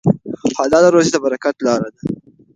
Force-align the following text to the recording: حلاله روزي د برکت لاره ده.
حلاله 0.57 0.89
روزي 0.95 1.11
د 1.13 1.17
برکت 1.23 1.55
لاره 1.65 1.89
ده. 1.95 2.01